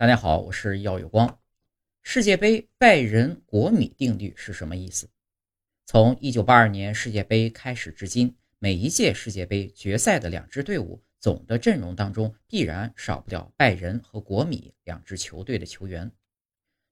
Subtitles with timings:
[0.00, 1.42] 大家好，我是耀有光。
[2.00, 5.10] 世界杯拜仁国米定律是什么意思？
[5.84, 16.10] 从1982年世界杯开始至今，每一届世界杯决赛的两支队伍总的阵容当中，必然少不了拜仁和国米两支球队的球员。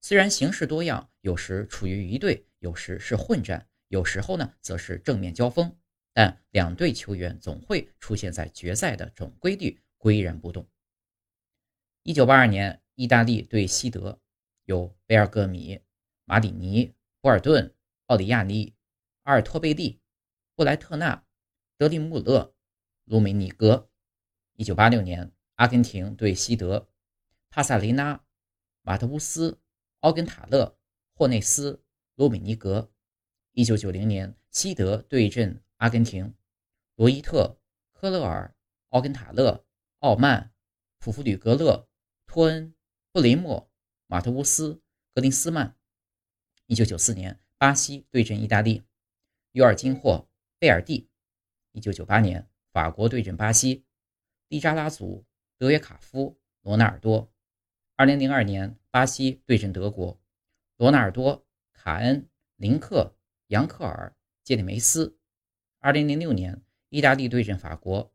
[0.02, 5.74] 虽然形式多样，有时处于一队，有时是混战，有时候呢则是正面交锋，
[6.12, 10.68] 但两队球员总会出现在决赛的总规律岿然不动。
[12.04, 12.82] 1982年。
[12.98, 14.20] 意大利对西德，
[14.64, 15.80] 有贝尔戈米、
[16.24, 17.72] 马里尼、博尔顿、
[18.06, 18.74] 奥里亚尼、
[19.22, 20.00] 阿尔托贝利、
[20.56, 21.24] 布莱特纳、
[21.76, 22.56] 德里穆勒、
[23.04, 23.88] 卢梅尼格。
[24.54, 26.88] 一九八六年，阿根廷对西德，
[27.50, 28.24] 帕萨雷纳、
[28.82, 29.60] 马特乌斯、
[30.00, 30.76] 奥根塔勒、
[31.14, 31.84] 霍内斯、
[32.16, 32.90] 罗米尼格。
[33.52, 36.34] 一九九零年，西德对阵阿根廷，
[36.96, 37.60] 罗伊特、
[37.92, 38.56] 科勒尔、
[38.88, 39.64] 奥根塔勒、
[40.00, 40.52] 奥曼、
[40.98, 41.88] 普弗吕格勒、
[42.26, 42.74] 托恩。
[43.18, 43.68] 布雷默、
[44.06, 44.80] 马特乌斯、
[45.12, 45.76] 格林斯曼。
[46.66, 48.84] 一九九四年，巴西对阵意大利，
[49.50, 50.28] 尤尔金霍、
[50.60, 51.10] 贝尔蒂。
[51.72, 53.84] 一九九八年，法国对阵巴西，
[54.46, 57.28] 利扎拉祖、德约卡夫、罗纳尔多。
[57.96, 60.22] 二零零二年，巴西对阵德国，
[60.76, 63.16] 罗纳尔多、卡恩、林克、
[63.48, 64.14] 杨克尔、
[64.44, 65.18] 杰里梅斯。
[65.80, 68.14] 二零零六年，意大利对阵法国，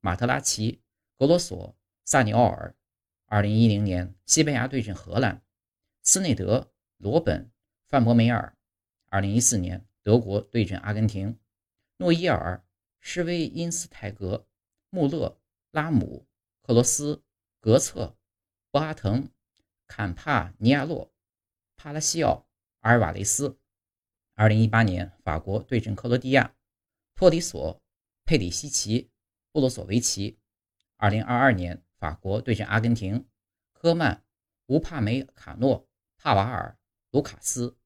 [0.00, 0.82] 马特拉齐、
[1.16, 2.74] 格罗索、萨尼奥尔。
[3.34, 5.42] 二零一零年，西班牙对阵荷兰，
[6.04, 7.50] 斯内德、罗本、
[7.88, 8.56] 范博梅尔。
[9.08, 11.36] 二零一四年，德国对阵阿根廷，
[11.96, 12.64] 诺伊尔、
[13.00, 14.46] 施威因斯泰格、
[14.88, 15.36] 穆勒、
[15.72, 16.28] 拉姆、
[16.62, 17.24] 克罗斯、
[17.58, 18.16] 格策、
[18.70, 19.28] 博阿滕、
[19.88, 21.12] 坎帕尼亚洛、
[21.74, 22.46] 帕拉西奥、
[22.82, 23.58] 阿尔瓦雷斯。
[24.36, 26.54] 二零一八年，法国对阵克罗地亚，
[27.16, 27.82] 托里索、
[28.24, 29.10] 佩里西奇、
[29.50, 30.38] 布罗索维奇。
[30.98, 31.82] 二零二二年。
[32.04, 33.26] 法国对阵阿根廷，
[33.72, 34.22] 科曼、
[34.66, 35.88] 乌帕梅卡诺、
[36.18, 36.76] 帕瓦尔、
[37.12, 37.78] 卢卡斯、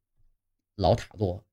[0.75, 1.47] 劳塔洛。